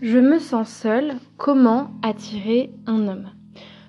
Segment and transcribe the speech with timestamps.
[0.00, 1.16] Je me sens seule.
[1.38, 3.30] Comment attirer un homme?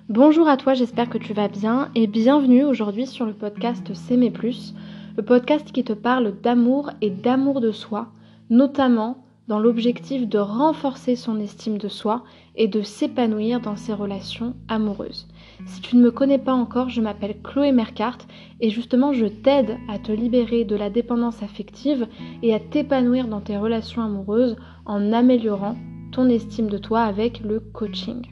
[0.08, 4.32] Bonjour à toi, j'espère que tu vas bien et bienvenue aujourd'hui sur le podcast S'aimer
[4.32, 4.74] plus,
[5.16, 8.08] le podcast qui te parle d'amour et d'amour de soi,
[8.50, 12.24] notamment dans l'objectif de renforcer son estime de soi
[12.56, 15.28] et de s'épanouir dans ses relations amoureuses.
[15.64, 18.18] Si tu ne me connais pas encore, je m'appelle Chloé Mercart
[18.60, 22.08] et justement je t'aide à te libérer de la dépendance affective
[22.42, 25.76] et à t'épanouir dans tes relations amoureuses en améliorant
[26.10, 28.26] ton estime de toi avec le coaching.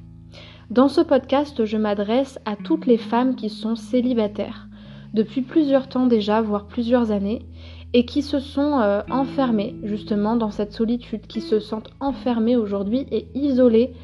[0.70, 4.68] Dans ce podcast, je m'adresse à toutes les femmes qui sont célibataires
[5.14, 7.46] depuis plusieurs temps déjà, voire plusieurs années,
[7.94, 13.06] et qui se sont euh, enfermées justement dans cette solitude, qui se sentent enfermées aujourd'hui
[13.10, 13.94] et isolées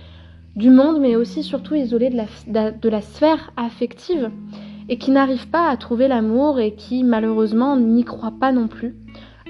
[0.57, 4.31] du monde, mais aussi surtout isolées de la, sphère affective,
[4.89, 8.97] et qui n'arrivent pas à trouver l'amour et qui malheureusement n'y croient pas non plus,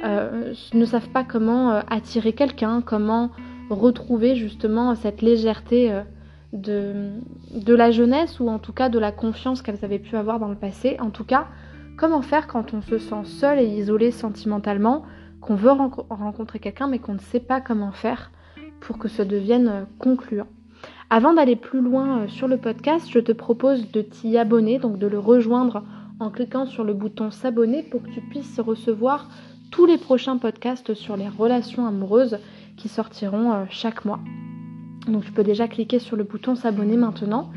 [0.05, 3.31] euh, ne savent pas comment euh, attirer quelqu'un, comment
[3.71, 6.03] retrouver justement cette légèreté euh,
[6.53, 10.49] de, la jeunesse ou en tout cas de la confiance qu'elles avaient pu avoir dans
[10.49, 10.97] le passé.
[11.01, 11.49] En tout cas,
[11.97, 15.05] comment faire quand on se sent seul et isolé sentimentalement,
[15.41, 18.31] qu'on veut rencontrer quelqu'un mais qu'on ne sait pas comment faire
[18.81, 20.47] pour que ça devienne euh, concluant.
[21.11, 24.99] Avant d'aller plus loin euh, sur le podcast, je te propose de t'y abonner, donc
[24.99, 25.83] de le rejoindre
[26.21, 29.29] en cliquant sur le bouton s'abonner pour que tu puisses recevoir
[29.71, 32.39] tous les prochains podcasts sur les relations amoureuses
[32.77, 34.21] qui sortiront euh, chaque mois.
[35.09, 37.51] Donc tu peux déjà cliquer sur le bouton s'abonner maintenant.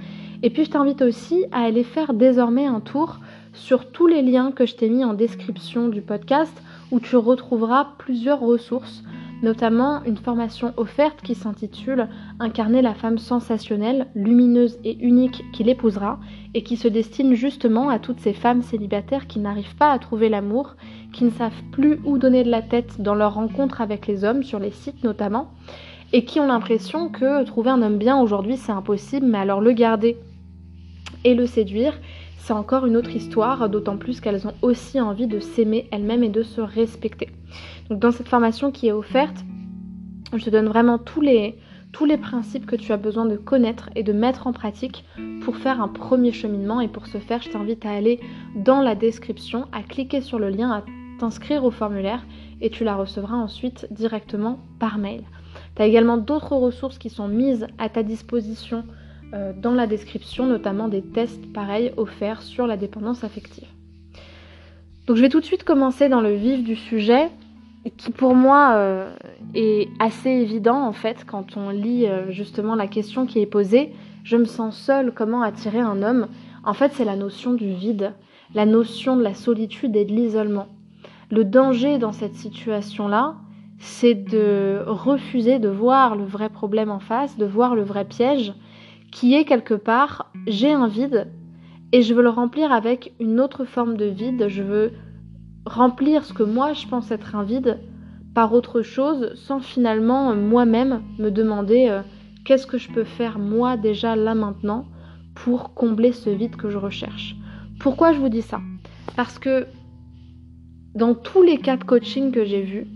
[0.43, 3.19] Et puis je t'invite aussi à aller faire désormais un tour
[3.53, 6.53] sur tous les liens que je t'ai mis en description du podcast
[6.91, 9.03] où tu retrouveras plusieurs ressources,
[9.41, 12.07] notamment une formation offerte qui s'intitule
[12.39, 16.19] Incarner la femme sensationnelle, lumineuse et unique qui l'épousera
[16.53, 20.29] et qui se destine justement à toutes ces femmes célibataires qui n'arrivent pas à trouver
[20.29, 20.75] l'amour
[21.17, 24.43] qui ne savent plus où donner de la tête dans leur rencontre avec les hommes,
[24.43, 25.51] sur les sites notamment,
[26.13, 29.71] et qui ont l'impression que trouver un homme bien aujourd'hui c'est impossible, mais alors le
[29.71, 30.17] garder
[31.23, 31.99] et le séduire,
[32.37, 36.29] c'est encore une autre histoire, d'autant plus qu'elles ont aussi envie de s'aimer elles-mêmes et
[36.29, 37.29] de se respecter.
[37.89, 39.43] Donc dans cette formation qui est offerte,
[40.35, 41.57] je te donne vraiment tous les,
[41.93, 45.03] tous les principes que tu as besoin de connaître et de mettre en pratique
[45.41, 46.79] pour faire un premier cheminement.
[46.79, 48.19] Et pour ce faire, je t'invite à aller
[48.55, 50.83] dans la description, à cliquer sur le lien, à
[51.17, 52.25] t'inscrire au formulaire
[52.61, 55.23] et tu la recevras ensuite directement par mail.
[55.75, 58.83] Tu as également d'autres ressources qui sont mises à ta disposition
[59.33, 63.67] euh, dans la description, notamment des tests pareils offerts sur la dépendance affective.
[65.05, 67.29] Donc je vais tout de suite commencer dans le vif du sujet
[67.95, 69.15] qui pour moi euh,
[69.53, 73.93] est assez évident en fait quand on lit euh, justement la question qui est posée.
[74.23, 76.27] Je me sens seule, comment attirer un homme?
[76.65, 78.13] En fait c'est la notion du vide,
[78.53, 80.67] la notion de la solitude et de l'isolement.
[81.29, 83.35] Le danger dans cette situation-là,
[83.79, 88.53] c'est de refuser de voir le vrai problème en face, de voir le vrai piège,
[89.11, 91.27] qui est quelque part, j'ai un vide
[91.91, 94.91] et je veux le remplir avec une autre forme de vide, je veux
[95.65, 97.79] remplir ce que moi je pense être un vide
[98.33, 102.01] par autre chose sans finalement moi-même me demander euh,
[102.45, 104.85] qu'est-ce que je peux faire moi déjà là maintenant
[105.35, 107.35] pour combler ce vide que je recherche.
[107.79, 108.59] Pourquoi je vous dis ça?
[109.15, 109.67] Parce que
[110.97, 112.87] dans tous les cas de coaching que j'ai vus,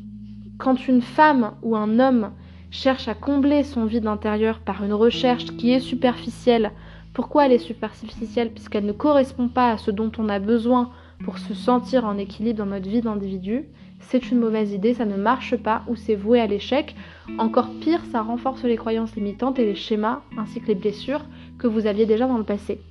[0.58, 2.32] quand une femme ou un homme
[2.72, 6.72] cherche à combler son vide intérieur par une recherche qui est superficielle,
[7.14, 8.50] pourquoi elle est superficielle?
[8.50, 10.90] Puisqu'elle ne correspond pas à ce dont on a besoin
[11.24, 13.66] pour se sentir en équilibre dans notre vie d'individu,
[14.00, 16.96] c'est une mauvaise idée, ça ne marche pas ou c'est voué à l'échec.
[17.38, 21.22] Encore pire, ça renforce les croyances limitantes et les schémas ainsi que les blessures
[21.60, 22.82] que vous aviez déjà dans le passé.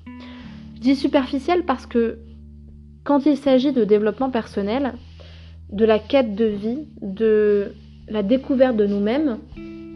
[0.76, 2.18] Je dis superficielle parce que
[3.04, 4.94] quand il s'agit de développement personnel,
[5.72, 7.72] de la quête de vie, de
[8.08, 9.38] la découverte de nous-mêmes,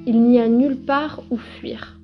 [0.07, 1.99] il n'y a nulle part où fuir.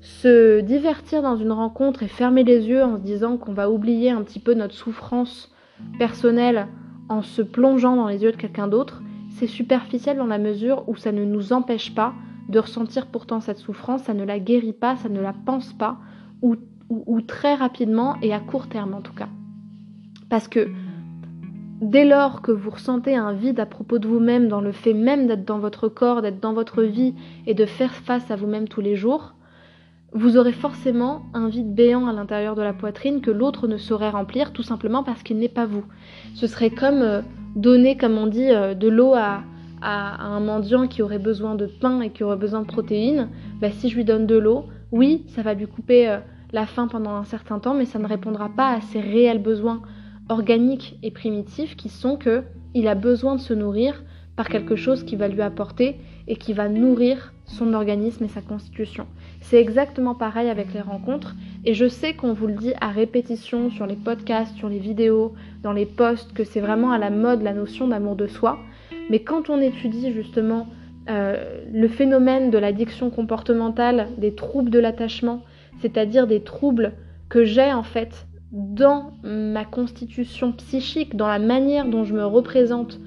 [0.00, 4.10] Se divertir dans une rencontre et fermer les yeux en se disant qu'on va oublier
[4.10, 5.52] un petit peu notre souffrance
[5.98, 6.66] personnelle
[7.08, 10.96] en se plongeant dans les yeux de quelqu'un d'autre, c'est superficiel dans la mesure où
[10.96, 12.14] ça ne nous empêche pas
[12.48, 15.98] de ressentir pourtant cette souffrance, ça ne la guérit pas, ça ne la pense pas,
[16.42, 16.56] ou,
[16.88, 19.28] ou très rapidement et à court terme en tout cas.
[20.30, 20.68] Parce que
[21.82, 25.26] dès lors que vous ressentez un vide à propos de vous-même, dans le fait même
[25.26, 27.14] d'être dans votre corps, d'être dans votre vie
[27.46, 29.34] et de faire face à vous-même tous les jours,
[30.12, 34.10] vous aurez forcément un vide béant à l'intérieur de la poitrine que l'autre ne saurait
[34.10, 35.84] remplir tout simplement parce qu'il n'est pas vous.
[36.34, 37.22] Ce serait comme euh,
[37.54, 39.42] donner, comme on dit, euh, de l'eau à,
[39.82, 43.28] un mendiant qui aurait besoin de pain et qui aurait besoin de protéines.
[43.62, 46.18] Bah, si je lui donne de l'eau, oui, ça va lui couper euh,
[46.52, 49.80] la faim pendant un certain temps, mais ça ne répondra pas à ses réels besoins
[50.30, 54.02] organiques et primitifs qui sont que il a besoin de se nourrir
[54.36, 55.96] par quelque chose qui va lui apporter
[56.28, 59.06] et qui va nourrir son organisme et sa constitution.
[59.40, 61.34] C'est exactement pareil avec les rencontres
[61.64, 65.34] et je sais qu'on vous le dit à répétition sur les podcasts, sur les vidéos,
[65.62, 68.58] dans les posts, que c'est vraiment à la mode la notion d'amour de soi.
[69.10, 70.68] Mais quand on étudie justement
[71.08, 75.42] euh, le phénomène de l'addiction comportementale, des troubles de l'attachement,
[75.80, 76.92] c'est-à-dire des troubles
[77.28, 82.98] que j'ai en fait dans ma constitution psychique, dans la manière dont je me représente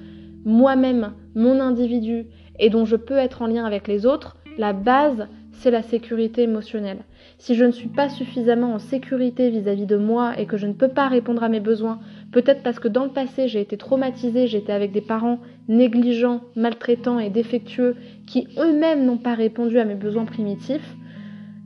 [0.44, 2.26] moi-même, mon individu,
[2.58, 6.42] et dont je peux être en lien avec les autres, la base, c'est la sécurité
[6.42, 7.04] émotionnelle.
[7.38, 10.72] Si je ne suis pas suffisamment en sécurité vis-à-vis de moi et que je ne
[10.72, 12.00] peux pas répondre à mes besoins,
[12.32, 17.18] peut-être parce que dans le passé j'ai été traumatisée, j'étais avec des parents négligents, maltraitants
[17.18, 17.96] et défectueux
[18.26, 20.96] qui eux-mêmes n'ont pas répondu à mes besoins primitifs,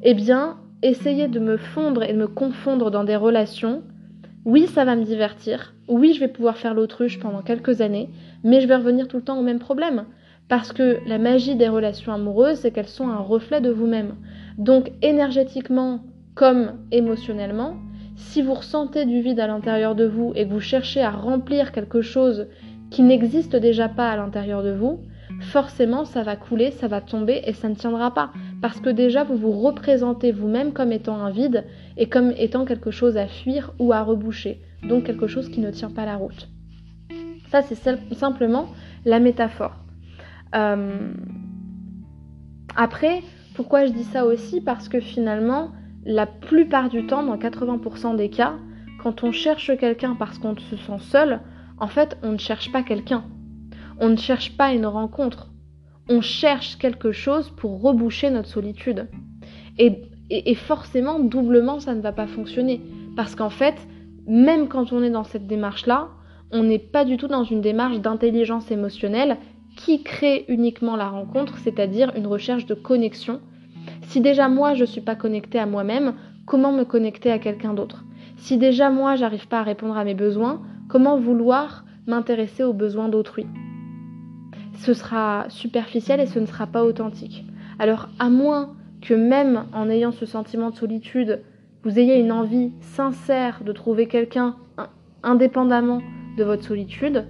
[0.02, 3.82] eh bien, essayer de me fondre et de me confondre dans des relations,
[4.44, 8.08] oui, ça va me divertir, oui, je vais pouvoir faire l'autruche pendant quelques années,
[8.44, 10.04] mais je vais revenir tout le temps au même problème.
[10.48, 14.14] Parce que la magie des relations amoureuses, c'est qu'elles sont un reflet de vous-même.
[14.56, 16.00] Donc énergétiquement
[16.34, 17.74] comme émotionnellement,
[18.16, 21.72] si vous ressentez du vide à l'intérieur de vous et que vous cherchez à remplir
[21.72, 22.46] quelque chose
[22.90, 25.00] qui n'existe déjà pas à l'intérieur de vous,
[25.40, 28.32] forcément ça va couler, ça va tomber et ça ne tiendra pas.
[28.60, 31.64] Parce que déjà vous vous représentez vous-même comme étant un vide
[31.96, 34.60] et comme étant quelque chose à fuir ou à reboucher.
[34.82, 36.48] Donc quelque chose qui ne tient pas la route.
[37.50, 37.78] Ça c'est
[38.14, 38.68] simplement
[39.04, 39.76] la métaphore.
[40.54, 41.12] Euh,
[42.76, 43.22] après,
[43.54, 44.60] pourquoi je dis ça aussi?
[44.60, 45.72] Parce que finalement,
[46.04, 48.54] la plupart du temps, dans 80% des cas,
[49.02, 51.40] quand on cherche quelqu'un parce qu'on se sent seul,
[51.78, 53.24] en fait, on ne cherche pas quelqu'un.
[54.00, 55.50] On ne cherche pas une rencontre.
[56.08, 59.08] On cherche quelque chose pour reboucher notre solitude.
[59.78, 62.80] Et, forcément, doublement, ça ne va pas fonctionner.
[63.16, 63.74] Parce qu'en fait,
[64.26, 66.08] même quand on est dans cette démarche-là,
[66.50, 69.36] on n'est pas du tout dans une démarche d'intelligence émotionnelle
[69.76, 73.40] qui crée uniquement la rencontre, c'est-à-dire une recherche de connexion.
[74.02, 76.14] Si déjà moi je ne suis pas connectée à moi-même,
[76.46, 78.04] comment me connecter à quelqu'un d'autre?
[78.36, 83.08] Si déjà moi j'arrive pas à répondre à mes besoins, comment vouloir m'intéresser aux besoins
[83.08, 83.46] d'autrui?
[84.78, 87.44] Ce sera superficiel et ce ne sera pas authentique.
[87.78, 88.70] Alors à moins
[89.00, 91.42] que même en ayant ce sentiment de solitude,
[91.84, 94.56] vous ayez une envie sincère de trouver quelqu'un
[95.22, 96.00] indépendamment
[96.36, 97.26] de votre solitude,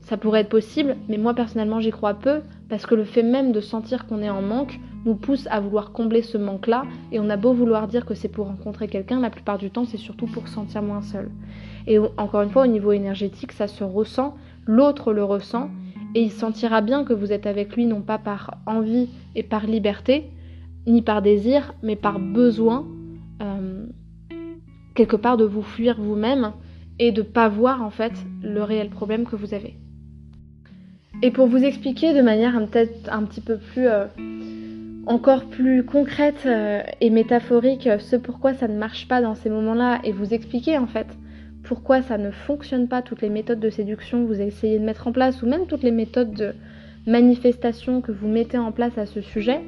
[0.00, 3.52] ça pourrait être possible, mais moi personnellement j'y crois peu, parce que le fait même
[3.52, 7.30] de sentir qu'on est en manque nous pousse à vouloir combler ce manque-là, et on
[7.30, 10.26] a beau vouloir dire que c'est pour rencontrer quelqu'un, la plupart du temps c'est surtout
[10.26, 11.30] pour se sentir moins seul.
[11.86, 14.36] Et encore une fois, au niveau énergétique, ça se ressent,
[14.66, 15.70] l'autre le ressent,
[16.14, 19.66] et il sentira bien que vous êtes avec lui non pas par envie et par
[19.66, 20.30] liberté,
[20.86, 22.86] ni par désir, mais par besoin,
[23.42, 23.86] euh,
[24.94, 26.52] quelque part de vous fuir vous-même
[26.98, 28.12] et de pas voir en fait
[28.42, 29.76] le réel problème que vous avez.
[31.22, 34.06] Et pour vous expliquer de manière peut-être un petit peu plus euh,
[35.06, 40.00] encore plus concrète euh, et métaphorique ce pourquoi ça ne marche pas dans ces moments-là
[40.04, 41.06] et vous expliquer en fait
[41.72, 45.08] pourquoi ça ne fonctionne pas toutes les méthodes de séduction que vous essayez de mettre
[45.08, 46.52] en place ou même toutes les méthodes de
[47.06, 49.62] manifestation que vous mettez en place à ce sujet.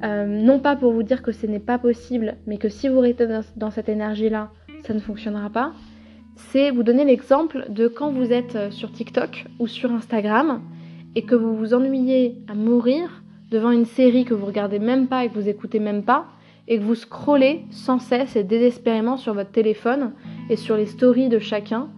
[0.00, 3.26] non pas pour vous dire que ce n'est pas possible, mais que si vous restez
[3.56, 4.52] dans cette énergie-là,
[4.86, 5.72] ça ne fonctionnera pas
[6.36, 10.62] c'est vous donner l'exemple de quand vous êtes sur TikTok ou sur Instagram
[11.16, 15.24] et que vous vous ennuyez à mourir devant une série que vous regardez même pas
[15.24, 16.26] et que vous écoutez même pas,
[16.68, 20.12] et que vous scrollez sans cesse et désespérément sur votre téléphone
[20.48, 21.88] et sur les stories de chacun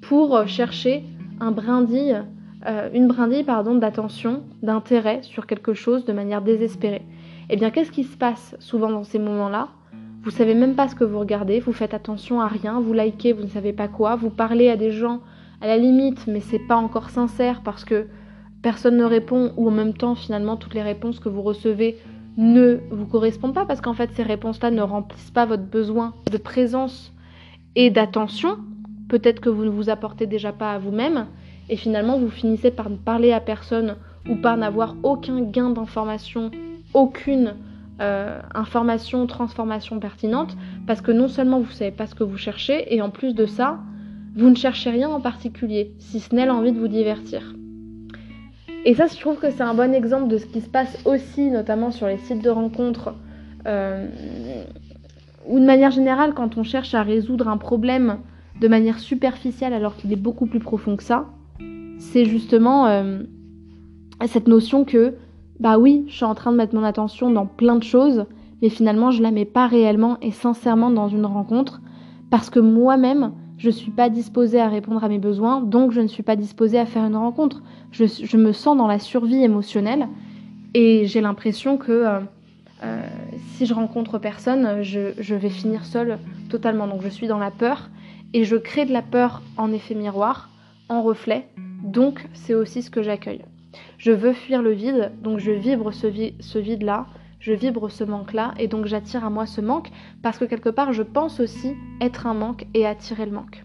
[0.00, 1.04] pour chercher
[1.40, 2.22] un brindille,
[2.66, 7.02] euh, une brindille pardon, d'attention, d'intérêt sur quelque chose de manière désespérée.
[7.50, 9.68] Eh bien, qu'est-ce qui se passe souvent dans ces moments-là?
[10.22, 13.32] Vous savez même pas ce que vous regardez, vous faites attention à rien, vous likez,
[13.32, 15.20] vous ne savez pas quoi, vous parlez à des gens
[15.60, 18.06] à la limite, mais c'est pas encore sincère parce que
[18.62, 21.96] personne ne répond ou en même temps finalement toutes les réponses que vous recevez
[22.38, 26.38] ne vous correspondent pas parce qu'en fait ces réponses-là ne remplissent pas votre besoin de
[26.38, 27.12] présence
[27.74, 28.58] et d'attention.
[29.08, 31.26] Peut-être que vous ne vous apportez déjà pas à vous-même
[31.68, 33.96] et finalement vous finissez par ne parler à personne
[34.28, 36.52] ou par n'avoir aucun gain d'information,
[36.94, 37.54] aucune
[38.00, 42.38] euh, information, transformation pertinente parce que non seulement vous ne savez pas ce que vous
[42.38, 43.80] cherchez et en plus de ça,
[44.36, 47.54] vous ne cherchez rien en particulier, si ce n'est l'envie de vous divertir.
[48.88, 51.50] Et ça, je trouve que c'est un bon exemple de ce qui se passe aussi,
[51.50, 53.12] notamment sur les sites de rencontres,
[53.66, 54.08] euh,
[55.46, 58.20] ou de manière générale, quand on cherche à résoudre un problème
[58.62, 61.26] de manière superficielle alors qu'il est beaucoup plus profond que ça,
[61.98, 63.24] c'est justement euh,
[64.26, 65.16] cette notion que,
[65.60, 68.24] bah oui, je suis en train de mettre mon attention dans plein de choses,
[68.62, 71.82] mais finalement, je la mets pas réellement et sincèrement dans une rencontre,
[72.30, 76.00] parce que moi-même, je ne suis pas disposée à répondre à mes besoins, donc je
[76.00, 77.62] ne suis pas disposée à faire une rencontre.
[77.90, 80.08] Je, me sens dans la survie émotionnelle
[80.74, 82.04] Et j'ai l'impression que
[83.54, 86.86] si je rencontre personne, je, vais finir seule totalement.
[86.86, 87.90] Donc je suis dans la peur
[88.32, 90.50] et je crée de la peur en effet miroir,
[90.88, 91.48] en reflet.
[91.82, 93.42] Donc c'est aussi ce que j'accueille.
[93.98, 96.06] Je veux fuir le vide, donc je vibre ce,
[96.40, 97.06] ce vide-là,
[97.40, 99.90] je vibre ce manque-là, et donc j'attire à moi ce manque,
[100.22, 103.64] parce que quelque part je pense aussi être un manque et attirer le manque.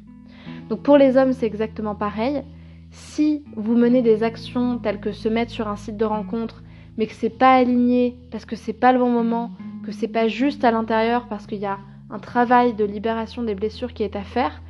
[0.69, 2.43] Donc pour les hommes c'est exactement pareil.
[2.91, 6.63] Si vous menez des actions telles que se mettre sur un site de rencontre,
[6.97, 9.51] mais que c'est pas aligné, parce que c'est pas le bon moment,
[9.83, 11.79] que c'est pas juste à l'intérieur, parce qu'il y a
[12.11, 14.61] un travail de libération des blessures qui est à faire,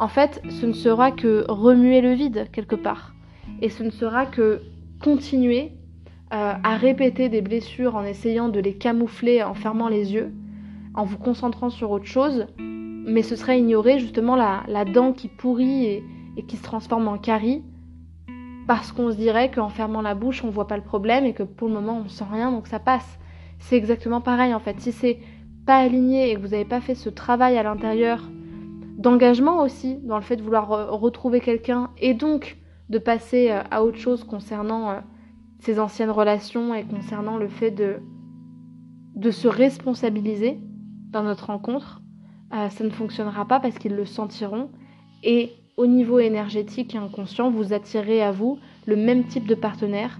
[0.00, 3.14] en fait, ce ne sera que remuer le vide quelque part.
[3.60, 4.62] Et ce ne sera que
[5.00, 5.72] continuer
[6.32, 10.32] euh, à répéter des blessures en essayant de les camoufler en fermant les yeux,
[10.94, 15.86] en vous concentrant sur autre chose, mais ce serait ignorer justement la, dent qui pourrit
[15.86, 16.04] et,
[16.46, 17.64] qui se transforme en carie,
[18.68, 21.42] parce qu'on se dirait qu'en fermant la bouche, on voit pas le problème et que
[21.42, 23.18] pour le moment, on sent rien, donc ça passe.
[23.58, 24.80] C'est exactement pareil en fait.
[24.80, 25.18] Si c'est
[25.66, 28.22] pas aligné et que vous n'avez pas fait ce travail à l'intérieur,
[28.96, 30.68] d'engagement aussi, dans le fait de vouloir
[31.00, 32.56] retrouver quelqu'un et donc
[32.90, 35.00] de passer euh, à autre chose concernant euh,
[35.60, 40.58] ses anciennes relations et concernant le fait de, se responsabiliser
[41.10, 42.00] dans notre rencontre,
[42.54, 44.70] euh, ça ne fonctionnera pas parce qu'ils le sentiront.
[45.22, 50.18] Et au niveau énergétique et inconscient, vous attirez à vous le même type de partenaire,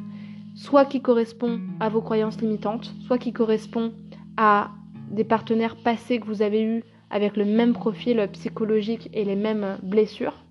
[0.54, 3.92] soit qui correspond à vos croyances limitantes, soit qui correspond
[4.36, 4.70] à
[5.10, 9.78] des partenaires passés que vous avez eus avec le même profil psychologique et les mêmes
[9.82, 10.44] blessures.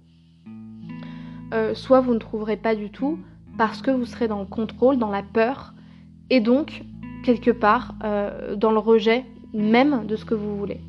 [1.53, 3.17] Euh, soit vous ne trouverez pas du tout
[3.59, 5.73] parce que vous serez dans le contrôle, dans la peur
[6.29, 6.85] et donc
[7.25, 10.79] quelque part euh, dans le rejet même de ce que vous voulez.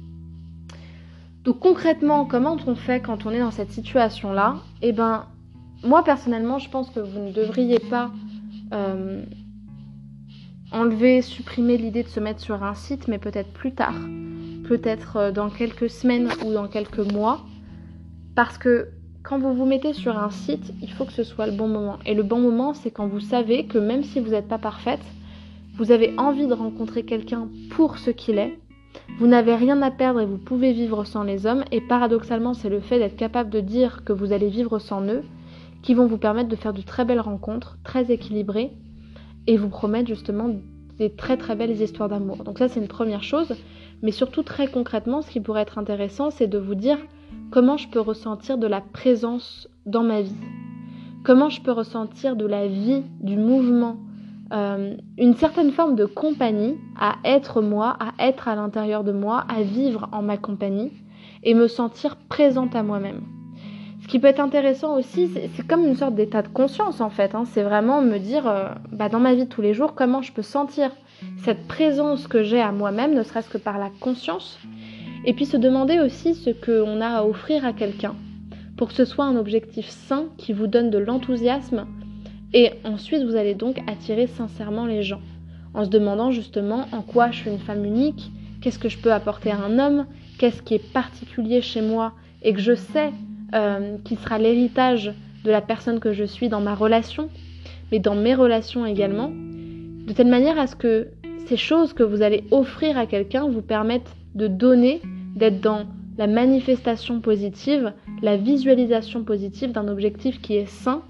[1.42, 4.58] Donc concrètement, comment on fait quand on est dans cette situation-là?
[4.82, 5.26] Eh ben,
[5.82, 8.12] moi personnellement, je pense que vous ne devriez pas
[8.72, 9.24] euh,
[10.70, 13.96] enlever, supprimer l'idée de se mettre sur un site, mais peut-être plus tard,
[14.68, 17.40] peut-être dans quelques semaines ou dans quelques mois,
[18.36, 18.90] parce que
[19.22, 21.98] quand vous vous mettez sur un site, il faut que ce soit le bon moment.
[22.06, 25.04] Et le bon moment, c'est quand vous savez que même si vous n'êtes pas parfaite,
[25.76, 28.58] vous avez envie de rencontrer quelqu'un pour ce qu'il est.
[29.18, 31.64] Vous n'avez rien à perdre et vous pouvez vivre sans les hommes.
[31.70, 35.22] Et paradoxalement, c'est le fait d'être capable de dire que vous allez vivre sans eux
[35.82, 38.72] qui vont vous permettre de faire de très belles rencontres, très équilibrées,
[39.46, 40.50] et vous promettre justement
[40.98, 42.44] des très très belles histoires d'amour.
[42.44, 43.54] Donc ça, c'est une première chose.
[44.02, 46.98] Mais surtout, très concrètement, ce qui pourrait être intéressant, c'est de vous dire
[47.50, 50.34] Comment je peux ressentir de la présence dans ma vie?
[51.24, 53.96] Comment je peux ressentir de la vie, du mouvement,
[54.52, 59.44] euh, une certaine forme de compagnie à être moi, à être à l'intérieur de moi,
[59.48, 60.92] à vivre en ma compagnie
[61.42, 63.22] et me sentir présente à moi-même.
[64.02, 67.34] Ce qui peut être intéressant aussi, c'est comme une sorte d'état de conscience en fait.
[67.34, 67.44] Hein.
[67.44, 70.42] C'est vraiment me dire, euh, bah, dans ma vie tous les jours, comment je peux
[70.42, 70.90] sentir
[71.44, 74.58] cette présence que j'ai à moi-même, ne serait-ce que par la conscience,
[75.24, 78.14] et puis se demander aussi ce qu'on a à offrir à quelqu'un
[78.76, 81.86] pour que ce soit un objectif sain qui vous donne de l'enthousiasme.
[82.54, 85.20] Et ensuite, vous allez donc attirer sincèrement les gens
[85.74, 89.12] en se demandant justement en quoi je suis une femme unique, qu'est-ce que je peux
[89.12, 90.06] apporter à un homme,
[90.38, 93.12] qu'est-ce qui est particulier chez moi et que je sais
[93.54, 95.12] euh, qui sera l'héritage
[95.44, 97.28] de la personne que je suis dans ma relation,
[97.92, 101.08] mais dans mes relations également, de telle manière à ce que
[101.46, 105.00] ces choses que vous allez offrir à quelqu'un vous permettent de donner,
[105.36, 105.86] d'être dans
[106.18, 111.02] la manifestation positive, la visualisation positive d'un objectif qui est sain,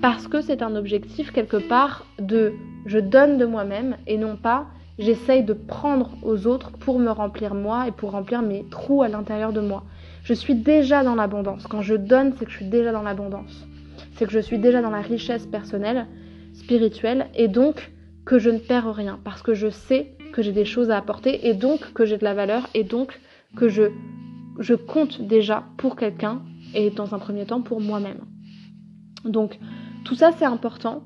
[0.00, 2.54] parce que c'est un objectif quelque part de
[2.86, 4.66] je donne de moi-même et non pas
[4.98, 9.08] j'essaye de prendre aux autres pour me remplir moi et pour remplir mes trous à
[9.08, 9.84] l'intérieur de moi.
[10.22, 11.66] Je suis déjà dans l'abondance.
[11.66, 13.66] Quand je donne, c'est que je suis déjà dans l'abondance.
[14.14, 16.06] C'est que je suis déjà dans la richesse personnelle,
[16.52, 17.90] spirituelle, et donc
[18.26, 21.48] que je ne perds rien, parce que je sais que j'ai des choses à apporter
[21.48, 23.20] et donc que j'ai de la valeur et donc
[23.56, 23.84] que je,
[24.58, 26.42] je compte déjà pour quelqu'un
[26.74, 28.20] et dans un premier temps pour moi-même.
[29.24, 29.58] Donc
[30.04, 31.02] tout ça c'est important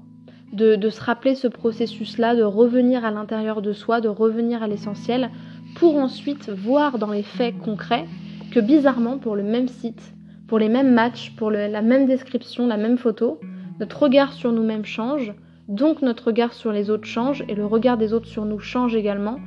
[0.52, 4.68] de, de, se rappeler ce processus-là, de revenir à l'intérieur de soi, de revenir à
[4.68, 5.30] l'essentiel
[5.74, 8.06] pour ensuite voir dans les faits concrets
[8.52, 10.14] que bizarrement pour le même site,
[10.46, 13.40] pour les mêmes matchs, pour la même description, la même photo,
[13.80, 15.32] notre regard sur nous-mêmes change,
[15.68, 18.94] donc notre regard sur les autres change et le regard des autres sur nous change
[18.94, 19.38] également.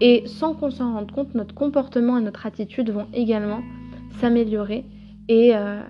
[0.00, 3.60] Et sans qu'on s'en rende compte, notre comportement et notre attitude vont également
[4.20, 4.84] s'améliorer
[5.28, 5.80] et, euh,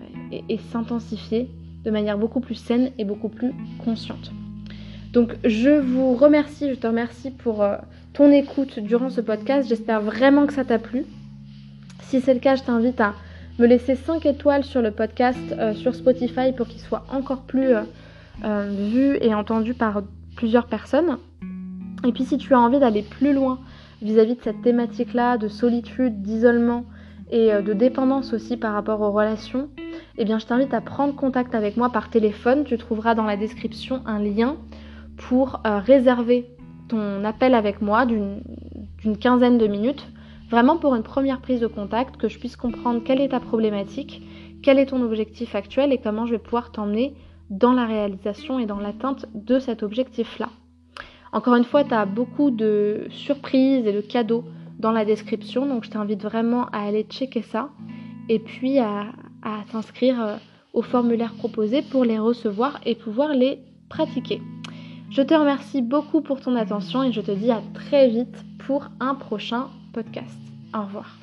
[0.71, 1.49] s'intensifier
[1.85, 3.53] de manière beaucoup plus saine et beaucoup plus
[3.85, 4.31] consciente.
[5.13, 7.77] Donc je vous remercie, je te remercie pour euh,
[8.13, 9.69] ton écoute durant ce podcast.
[9.69, 11.05] J'espère vraiment que ça t'a plu.
[12.03, 13.15] Si c'est le cas, je t'invite à
[13.59, 17.75] me laisser 5 étoiles sur le podcast euh, sur Spotify pour qu'il soit encore plus
[18.41, 20.03] vu et entendu par
[20.37, 21.19] plusieurs personnes.
[22.05, 23.59] Et puis si tu as envie d'aller plus loin
[24.01, 26.85] vis-à-vis de cette thématique-là, de solitude, d'isolement
[27.31, 29.69] et euh, de dépendance aussi par rapport aux relations,
[30.19, 32.65] eh bien je t'invite à prendre contact avec moi par téléphone.
[32.65, 34.57] Tu trouveras dans la description un lien
[35.17, 36.49] pour euh, réserver
[36.89, 38.43] ton appel avec moi d'une
[39.21, 40.09] quinzaine de minutes,
[40.51, 44.23] vraiment pour une première prise de contact, que je puisse comprendre quelle est ta problématique,
[44.63, 47.15] quel est ton objectif actuel et comment je vais pouvoir t'emmener
[47.53, 50.49] dans la réalisation et dans l'atteinte de cet objectif-là.
[51.33, 54.45] Encore une fois, tu as beaucoup de surprises et de cadeaux
[54.79, 57.69] dans la description, donc je t'invite vraiment à aller checker ça
[58.29, 60.37] et puis à, à t'inscrire euh,
[60.73, 64.41] au formulaire proposé pour les recevoir et pouvoir les pratiquer.
[65.11, 68.89] Je te remercie beaucoup pour ton attention et je te dis à très vite pour
[68.99, 70.39] un prochain podcast.
[70.75, 71.22] Au revoir.